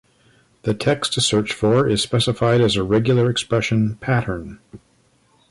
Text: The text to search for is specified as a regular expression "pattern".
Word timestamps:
The 0.63 0.73
text 0.73 1.13
to 1.13 1.21
search 1.21 1.53
for 1.53 1.87
is 1.87 2.01
specified 2.01 2.59
as 2.59 2.75
a 2.75 2.81
regular 2.83 3.29
expression 3.29 3.97
"pattern". 3.97 4.59